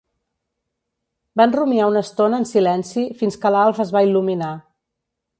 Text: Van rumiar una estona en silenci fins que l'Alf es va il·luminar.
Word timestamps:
Van 1.41 1.51
rumiar 1.57 1.89
una 1.91 2.01
estona 2.07 2.39
en 2.43 2.47
silenci 2.51 3.03
fins 3.19 3.37
que 3.43 3.51
l'Alf 3.57 3.83
es 3.85 3.91
va 3.97 4.03
il·luminar. 4.07 4.49